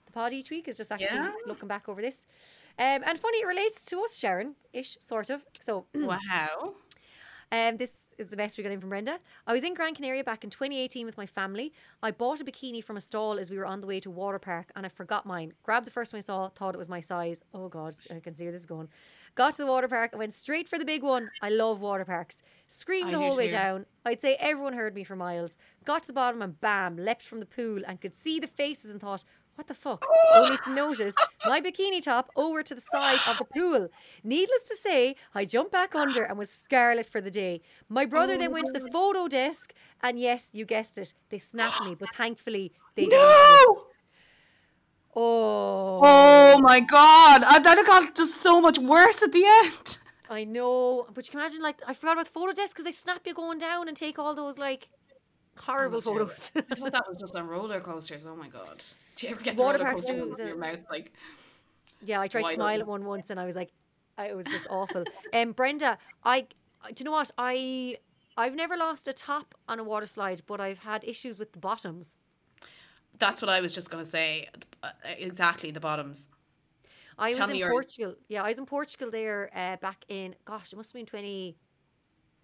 [0.05, 1.31] the pod each week is just actually Yeah.
[1.45, 2.25] looking back over this.
[2.79, 5.45] Um, and funny, it relates to us, Sharon, ish, sort of.
[5.59, 6.73] So wow.
[7.53, 9.19] Um, this is the best we got in from Brenda.
[9.45, 11.71] I was in Gran Canaria back in 2018 with my family.
[12.01, 14.39] I bought a bikini from a stall as we were on the way to water
[14.39, 15.53] park and I forgot mine.
[15.61, 17.43] Grabbed the first one I saw, thought it was my size.
[17.53, 18.89] Oh God, I can see where this is going.
[19.35, 21.29] Got to the water park and went straight for the big one.
[21.41, 22.41] I love water parks.
[22.67, 23.55] Screamed I the whole way too.
[23.55, 23.85] down.
[24.03, 25.55] I'd say everyone heard me for miles.
[25.85, 28.91] Got to the bottom and bam, leapt from the pool and could see the faces
[28.91, 29.23] and thought,
[29.55, 30.05] what the fuck?
[30.33, 33.89] Only to notice my bikini top over to the side of the pool.
[34.23, 37.61] Needless to say, I jumped back under and was scarlet for the day.
[37.89, 38.91] My brother then went to the oh.
[38.91, 43.05] photo desk, and yes, you guessed it, they snapped me, but thankfully they.
[43.05, 43.87] No!
[45.15, 45.99] Oh,
[46.55, 47.43] Oh my god!
[47.43, 49.97] I, that got just so much worse at the end.
[50.29, 52.91] I know, but you can imagine, like, I forgot about the photo desk because they
[52.91, 54.89] snap you going down and take all those like
[55.57, 56.51] horrible photos.
[56.55, 58.25] I thought that was just on roller coasters.
[58.27, 58.83] Oh my god!
[59.15, 60.79] Do you ever get the Water roller parks in your mouth?
[60.89, 61.11] Like,
[62.03, 62.81] Yeah, I tried to smile open.
[62.81, 63.71] at one once, and I was like,
[64.19, 65.03] it was just awful.
[65.33, 66.47] Um, Brenda, I, do
[66.97, 67.31] you know what?
[67.37, 67.97] I,
[68.37, 71.59] I've never lost a top on a water slide, but I've had issues with the
[71.59, 72.17] bottoms.
[73.19, 74.49] that's what I was just gonna say.
[74.83, 76.27] Uh, Exactly the bottoms.
[77.17, 78.15] I Tell was in your- Portugal.
[78.27, 81.55] Yeah, I was in Portugal there uh, back in, gosh, it must have been 20,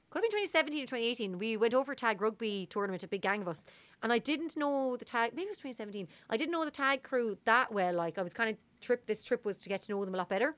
[0.10, 1.38] could have been 2017 or 2018.
[1.38, 3.65] We went over tag rugby tournament, a big gang of us.
[4.02, 6.08] And I didn't know the tag, maybe it was 2017.
[6.30, 7.93] I didn't know the tag crew that well.
[7.93, 9.06] Like, I was kind of, trip.
[9.06, 10.56] this trip was to get to know them a lot better.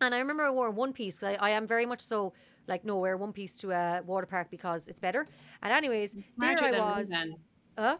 [0.00, 1.22] And I remember I wore one piece.
[1.22, 2.32] I, I am very much so
[2.66, 5.26] like no wear one piece to a water park because it's better.
[5.62, 7.10] And anyways, there Smarter I than was.
[7.10, 7.34] me then.
[7.78, 7.96] Uh,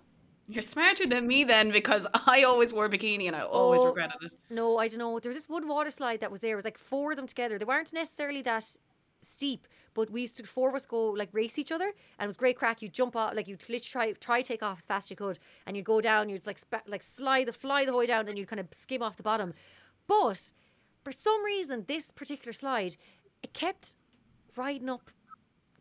[0.46, 4.22] You're smarter than me then because I always wore bikini and I always Oh, regretted
[4.22, 4.33] it.
[4.50, 5.18] No, I don't know.
[5.18, 6.52] There was this one water slide that was there.
[6.52, 7.59] It was like four of them together.
[7.59, 8.64] They weren't necessarily that
[9.22, 9.66] steep,
[9.98, 12.37] but we used to four of us go like race each other, and it was
[12.37, 12.80] great crack.
[12.80, 15.40] You jump off, like you'd literally try try take off as fast as you could,
[15.66, 16.28] and you'd go down.
[16.28, 19.02] You'd like like slide the fly the whole way down, then you'd kind of skim
[19.02, 19.54] off the bottom.
[20.06, 20.52] But
[21.02, 22.94] for some reason, this particular slide,
[23.42, 23.96] it kept
[24.56, 25.11] riding up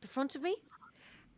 [0.01, 0.55] the front of me.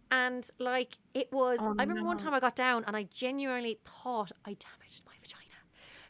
[0.09, 3.77] And like it was, oh, I remember one time I got down and I genuinely
[3.83, 5.59] thought I damaged my vagina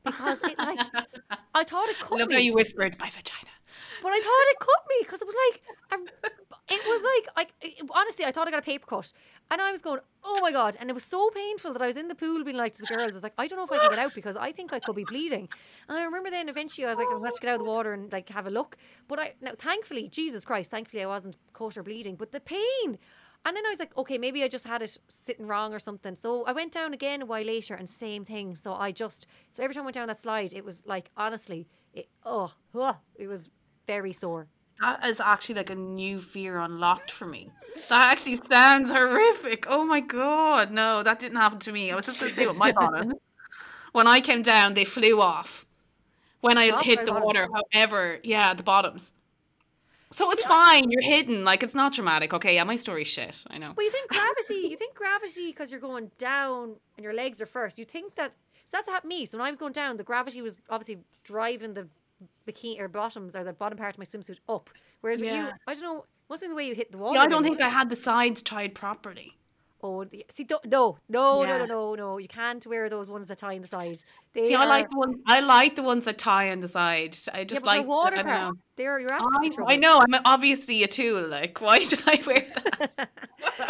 [0.03, 0.79] because it like
[1.55, 3.49] I thought it I cut love how you whispered my vagina.
[4.01, 5.61] But I thought it cut me because it was like
[5.91, 9.11] a, it was like I it- honestly I thought I got a paper cut
[9.51, 11.97] and I was going oh my god and it was so painful that I was
[11.97, 13.71] in the pool being like to the girls I was like I don't know if
[13.71, 15.49] I can get out because I think I could be bleeding
[15.87, 17.65] and I remember then eventually I was like I'm gonna have to get out of
[17.65, 21.07] the water and like have a look but I now thankfully Jesus Christ thankfully I
[21.07, 22.97] wasn't cut or bleeding but the pain
[23.45, 26.15] and then I was like, okay, maybe I just had it sitting wrong or something.
[26.15, 28.55] So I went down again a while later and same thing.
[28.55, 31.65] So I just, so every time I went down that slide, it was like, honestly,
[31.93, 33.49] it, oh, oh it was
[33.89, 34.45] very sore.
[34.79, 37.49] That is actually like a new fear unlocked for me.
[37.89, 39.65] That actually sounds horrific.
[39.67, 41.91] Oh my god, no, that didn't happen to me.
[41.91, 43.15] I was just going to say what my bottoms.
[43.91, 45.65] When I came down, they flew off.
[46.41, 47.25] When I hit the bottoms?
[47.25, 49.11] water, however, yeah, the bottoms.
[50.11, 50.91] So it's fine.
[50.91, 51.43] You're hidden.
[51.43, 52.33] Like it's not dramatic.
[52.35, 53.43] Okay, yeah, my story's shit.
[53.49, 53.73] I know.
[53.75, 57.47] Well, you think gravity, you think gravity because you're going down and your legs are
[57.47, 57.79] first.
[57.79, 58.33] You think that,
[58.65, 59.25] so that's happened to me.
[59.25, 61.87] So when I was going down, the gravity was obviously driving the
[62.47, 64.69] bikini or bottoms or the bottom part of my swimsuit up.
[65.01, 67.15] Whereas with you, I don't know, must be the way you hit the water.
[67.17, 69.35] Yeah, I don't think I had the sides tied properly.
[69.81, 71.57] Oh, the- see, no, no, no, Yeah.
[71.59, 72.17] no, no, no.
[72.17, 74.03] You can't wear those ones that tie in the side.
[74.33, 75.15] They See, I like the ones.
[75.25, 77.17] I like the ones that tie on the side.
[77.33, 77.87] I just for like.
[77.87, 78.41] water I don't park.
[78.55, 78.61] know.
[78.75, 79.73] They're you're asking I.
[79.73, 80.01] I know.
[80.01, 81.29] I'm obviously a tool.
[81.29, 82.45] Like, why did I wear
[82.97, 83.09] that?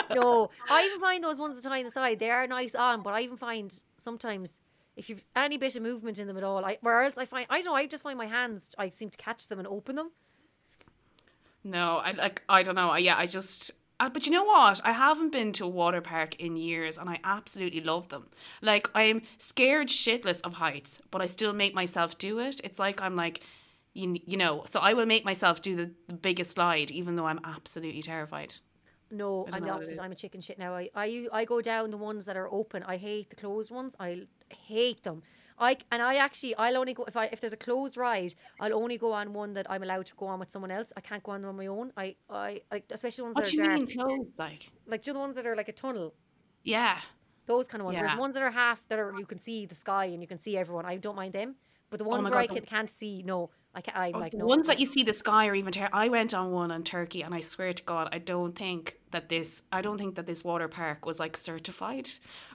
[0.16, 2.18] no, I even find those ones that tie in the side.
[2.18, 4.62] They are nice on, but I even find sometimes
[5.00, 7.48] if you've any bit of movement in them at all, I where else I find
[7.50, 7.76] I don't know.
[7.76, 8.76] I just find my hands.
[8.78, 10.12] I seem to catch them and open them.
[11.64, 12.44] No, I like.
[12.50, 12.90] I don't know.
[12.90, 13.72] I, yeah, I just.
[14.02, 14.80] Uh, but you know what?
[14.86, 18.28] I haven't been to a water park in years, and I absolutely love them.
[18.62, 22.60] Like I'm scared shitless of heights, but I still make myself do it.
[22.64, 23.42] It's like I'm like,
[23.94, 24.66] you, you know.
[24.70, 28.54] So I will make myself do the, the biggest slide, even though I'm absolutely terrified.
[29.12, 30.02] No, I I'm the know what it opposite.
[30.04, 30.74] I'm a chicken shit now.
[30.74, 32.84] I, I I go down the ones that are open.
[32.84, 33.96] I hate the closed ones.
[34.00, 35.24] I hate them.
[35.58, 38.74] I and I actually I'll only go if I if there's a closed ride, I'll
[38.74, 40.94] only go on one that I'm allowed to go on with someone else.
[40.96, 41.92] I can't go on them on my own.
[41.98, 43.80] I I like especially ones What that do are you dark.
[43.80, 44.40] mean closed?
[44.40, 46.14] Like, Like do the ones that are like a tunnel.
[46.64, 47.00] yeah.
[47.46, 47.98] Those kind of ones.
[47.98, 50.38] There's ones that are half that are you can see the sky and you can
[50.38, 50.86] see everyone.
[50.86, 51.56] I don't mind them.
[51.90, 53.98] But the oh ones Oh where I God, can, can't see, no, I can't.
[53.98, 54.46] I'm oh, like the no.
[54.46, 57.24] ones that you see the sky or even ter- I went on one in Turkey
[57.24, 60.44] and I swear to God I don't think that this I don't think that this
[60.44, 62.10] water park was like certified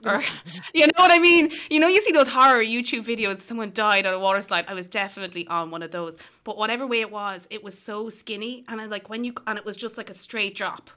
[0.05, 0.21] or
[0.73, 1.51] you know what I mean?
[1.69, 4.65] You know you see those horror YouTube videos someone died on a water slide.
[4.67, 6.17] I was definitely on one of those.
[6.43, 9.57] But whatever way it was it was so skinny and I like when you and
[9.57, 10.89] it was just like a straight drop.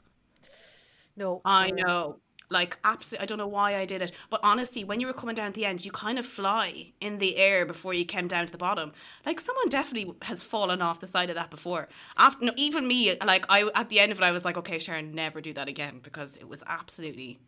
[1.17, 1.41] No.
[1.45, 5.07] I know like absolutely I don't know why I did it but honestly when you
[5.07, 8.05] were coming down at the end you kind of fly in the air before you
[8.05, 8.93] came down to the bottom
[9.27, 13.15] like someone definitely has fallen off the side of that before after no, even me
[13.25, 15.69] like I at the end of it I was like okay Sharon never do that
[15.69, 17.39] again because it was absolutely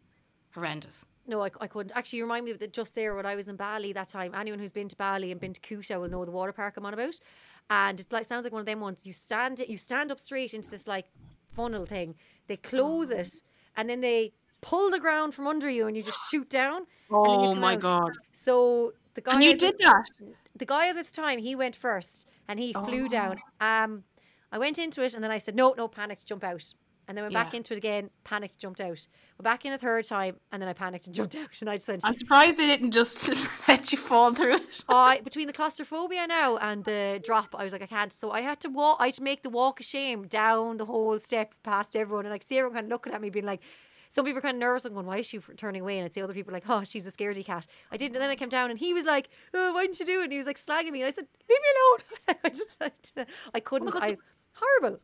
[0.54, 1.92] horrendous No, I, I couldn't.
[1.94, 4.34] Actually, you remind me that just there when I was in Bali that time.
[4.34, 6.86] Anyone who's been to Bali and been to Kuta will know the water park I'm
[6.86, 7.20] on about.
[7.68, 9.06] And it like sounds like one of them ones.
[9.06, 11.06] You stand you stand up straight into this like
[11.52, 12.16] funnel thing.
[12.48, 13.42] They close it
[13.76, 16.82] and then they pull the ground from under you and you just shoot down.
[17.10, 17.80] and then you oh my out.
[17.80, 20.10] god So the guy and you did with- that
[20.56, 23.08] the guy I was with time, he went first and he flew Oh.
[23.08, 23.38] down.
[23.60, 24.04] Um,
[24.52, 26.74] I went into it and then I said, no, no, panicked, jump out.
[27.08, 28.88] And then went back into it again, panicked, jumped out.
[29.36, 31.60] Went back in a third time and then I panicked and jumped out.
[31.60, 33.28] And I said, I'm surprised they didn't just
[33.68, 37.72] let you fall through it I between the claustrophobia now and the drop, I was
[37.72, 38.12] like, I can't.
[38.12, 38.98] So I had to walk.
[39.00, 42.34] I had to make the walk of shame down the whole steps past everyone, and
[42.34, 43.62] I could see everyone kind of looking at me, being like.
[44.10, 46.12] Some people were kind of nervous and going, "Why is she turning away?" And I'd
[46.12, 48.48] see other people like, "Oh, she's a scaredy cat." I did, and then I came
[48.50, 50.58] down, and he was like, oh, "Why didn't you do it?" And he was like
[50.58, 53.90] slagging me, and I said, "Leave me alone." I just, I, oh I couldn't.
[53.92, 54.16] God, I
[54.52, 55.00] horrible.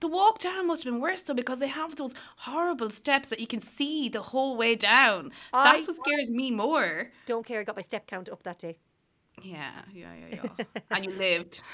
[0.00, 3.40] the walk down must have been worse though because they have those horrible steps that
[3.40, 7.60] you can see the whole way down I- that's what scares me more Don't care.
[7.60, 8.78] I got my step count up that day.
[9.42, 10.64] Yeah, yeah, yeah, yeah.
[10.92, 11.62] and you lived.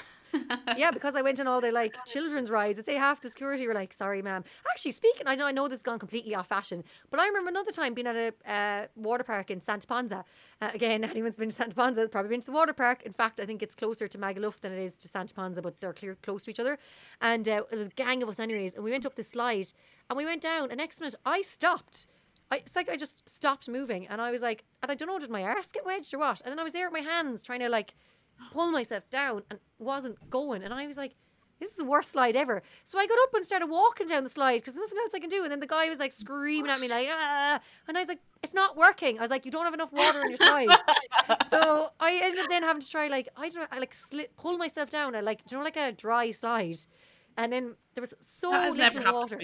[0.77, 2.79] yeah, because I went on all the like children's rides.
[2.79, 5.67] I'd say half the security were like, "Sorry, ma'am." Actually, speaking, I know I know
[5.67, 8.87] this has gone completely off fashion, but I remember another time being at a uh,
[8.95, 10.23] water park in Santa Ponsa.
[10.61, 13.03] Uh, again, anyone's been to Santa Ponsa has probably been to the water park.
[13.03, 15.79] In fact, I think it's closer to Magaluf than it is to Santa Ponsa, but
[15.79, 16.77] they're clear close to each other.
[17.21, 19.67] And uh, it was a gang of us, anyways, and we went up the slide
[20.09, 20.69] and we went down.
[20.71, 22.07] And next minute, I stopped.
[22.51, 25.19] I, it's like I just stopped moving, and I was like, and I don't know,
[25.19, 26.41] did my arse get wedged or what?
[26.41, 27.93] And then I was there with my hands trying to like
[28.53, 30.63] pull myself down and wasn't going.
[30.63, 31.15] And I was like,
[31.59, 32.63] this is the worst slide ever.
[32.85, 35.19] So I got up and started walking down the slide because there's nothing else I
[35.19, 35.43] can do.
[35.43, 37.59] And then the guy was like screaming at me like, ah.
[37.87, 39.19] And I was like, it's not working.
[39.19, 40.69] I was like, you don't have enough water on your slide.
[41.49, 44.35] so I ended up then having to try like, I don't know, I like slit,
[44.37, 45.15] pull myself down.
[45.15, 46.77] I like, do you know, like a dry slide.
[47.37, 48.51] And then there was so
[48.95, 49.39] little water.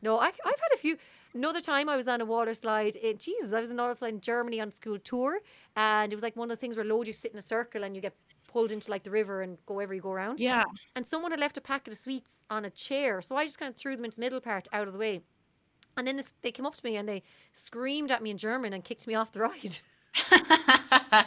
[0.00, 0.96] No, I, I've had a few.
[1.34, 3.94] Another time I was on a water slide in Jesus, I was on a water
[3.94, 5.40] slide in Germany on school tour
[5.76, 7.84] and it was like one of those things where load you sit in a circle
[7.84, 8.14] and you get
[8.52, 10.40] pulled into like the river and go wherever you go around.
[10.40, 10.64] Yeah.
[10.94, 13.22] And someone had left a packet of sweets on a chair.
[13.22, 15.22] So I just kind of threw them into the middle part out of the way.
[15.96, 18.72] And then this, they came up to me and they screamed at me in German
[18.72, 19.80] and kicked me off the ride.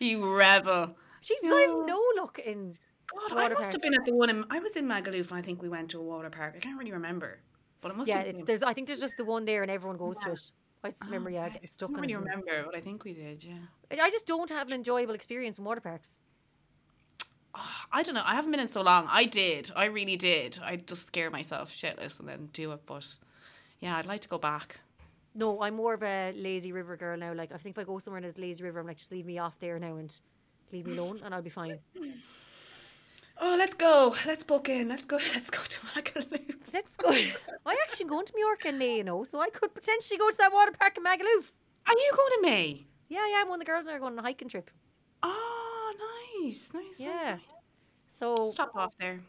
[0.00, 0.96] you rebel.
[1.20, 1.48] She's oh.
[1.48, 3.74] like no luck in God, I must parks.
[3.74, 5.90] have been at the one in I was in Magaluf and I think we went
[5.90, 6.54] to a water park.
[6.56, 7.40] I can't really remember.
[7.82, 8.62] But it must yeah, it's, there's.
[8.62, 10.28] I think there's just the one there, and everyone goes yeah.
[10.28, 10.50] to it.
[10.84, 11.90] I just remember, oh, yeah, getting stuck.
[11.90, 13.44] I don't really remember, but I think we did.
[13.44, 13.54] Yeah.
[14.02, 16.18] I just don't have an enjoyable experience in water parks.
[17.54, 17.60] Oh,
[17.92, 18.22] I don't know.
[18.24, 19.06] I haven't been in so long.
[19.10, 19.70] I did.
[19.76, 20.58] I really did.
[20.62, 22.80] I just scare myself shitless and then do it.
[22.86, 23.06] But
[23.80, 24.80] yeah, I'd like to go back.
[25.34, 27.32] No, I'm more of a lazy river girl now.
[27.32, 29.26] Like I think if I go somewhere in this lazy river, I'm like, just leave
[29.26, 30.12] me off there now and
[30.72, 31.78] leave me alone, and I'll be fine.
[33.38, 34.14] Oh, let's go.
[34.26, 34.88] Let's book in.
[34.88, 35.16] Let's go.
[35.34, 36.54] Let's go to Magaluf.
[36.72, 37.10] Let's go.
[37.66, 40.36] I actually going to Mallorca in May, you know, so I could potentially go to
[40.38, 41.52] that water park in Magaluf.
[41.86, 42.86] Are you going to May?
[43.08, 43.40] Yeah, yeah.
[43.40, 44.70] I'm one of the girls that are going on a hiking trip.
[45.22, 45.94] Oh,
[46.42, 47.10] nice, nice, yeah.
[47.10, 47.40] Nice, nice.
[48.08, 49.20] So stop off there.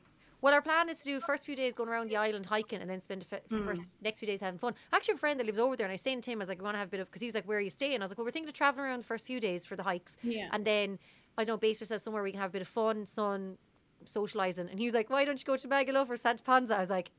[0.41, 2.89] Well, our plan is to do first few days going around the island hiking, and
[2.89, 3.65] then spend the mm.
[3.65, 4.73] first next few days having fun.
[4.91, 6.49] Actually, a friend that lives over there, and I was saying to him, I was
[6.49, 7.69] like, "We want to have a bit of," because he was like, "Where are you
[7.69, 9.77] staying?" I was like, "Well, we're thinking of traveling around the first few days for
[9.77, 10.99] the hikes, yeah, and then
[11.37, 13.57] I don't base ourselves somewhere we can have a bit of fun, sun,
[14.05, 14.69] socializing.
[14.69, 16.89] And he was like, "Why don't you go to Magaluf or Santa Ponsa?" I was
[16.89, 17.11] like,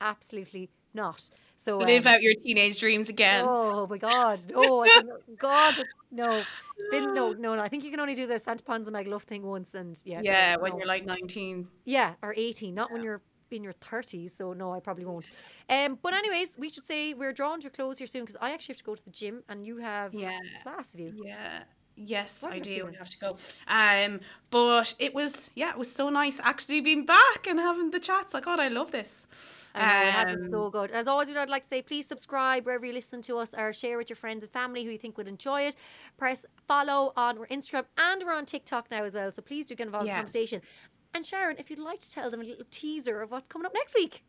[0.00, 3.44] "Absolutely not." So live um, out your teenage dreams again.
[3.46, 4.84] Oh my god, no!
[4.84, 5.02] I
[5.38, 5.74] God,
[6.10, 6.42] no,
[6.92, 7.54] no, no, no.
[7.54, 10.56] I think you can only do the Santa Ponsa Magaluf thing once, and yeah, yeah,
[10.56, 10.78] no, when no.
[10.78, 11.68] you're like nineteen.
[11.84, 12.94] Yeah, or eighteen, not yeah.
[12.94, 15.30] when you're in your 30s so no I probably won't
[15.68, 18.50] um but anyways we should say we're drawing to a close here soon because I
[18.52, 21.62] actually have to go to the gym and you have yeah class of you yeah
[21.96, 22.88] Yes, I do.
[22.92, 23.36] I have to go.
[23.68, 28.00] Um, but it was yeah, it was so nice actually being back and having the
[28.00, 28.34] chats.
[28.34, 29.28] Like, God, I love this.
[29.76, 30.90] I know, um, it has been so um, good.
[30.92, 33.96] As always, I'd like to say please subscribe wherever you listen to us or share
[33.96, 35.76] with your friends and family who you think would enjoy it.
[36.16, 39.30] Press follow on our Instagram and we're on TikTok now as well.
[39.32, 40.12] So please do get involved yes.
[40.12, 40.60] in the conversation.
[41.14, 43.74] And Sharon, if you'd like to tell them a little teaser of what's coming up
[43.74, 44.24] next week.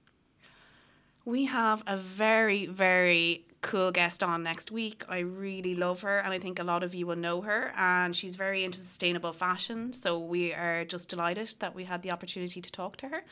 [1.25, 5.03] We have a very, very cool guest on next week.
[5.09, 7.71] I really love her, and I think a lot of you will know her.
[7.75, 9.91] And she's very into sustainable fashion.
[9.91, 13.23] So we are just delighted that we had the opportunity to talk to her.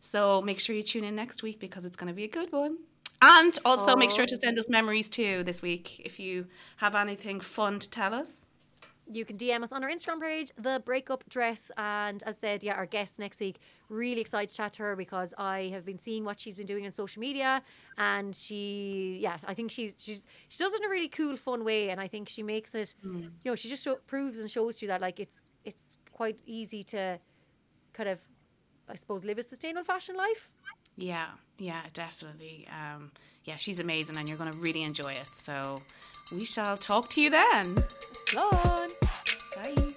[0.00, 2.52] So make sure you tune in next week because it's going to be a good
[2.52, 2.76] one.
[3.22, 6.46] And also make sure to send us memories too this week if you
[6.76, 8.46] have anything fun to tell us
[9.10, 11.70] you can DM us on our Instagram page, the breakup dress.
[11.76, 13.58] And as said, yeah, our guest next week.
[13.88, 16.84] Really excited to chat to her because I have been seeing what she's been doing
[16.84, 17.62] on social media,
[17.96, 21.64] and she, yeah, I think she's she's she does it in a really cool, fun
[21.64, 22.94] way, and I think she makes it.
[23.04, 23.22] Mm.
[23.22, 26.82] You know, she just show, proves and shows you that like it's it's quite easy
[26.82, 27.18] to
[27.94, 28.20] kind of,
[28.88, 30.50] I suppose, live a sustainable fashion life.
[30.98, 32.68] Yeah, yeah, definitely.
[32.70, 33.12] Um,
[33.44, 35.28] yeah, she's amazing, and you're going to really enjoy it.
[35.32, 35.80] So
[36.32, 37.84] we shall talk to you then.
[38.34, 38.88] Bye.
[39.58, 39.87] Bye.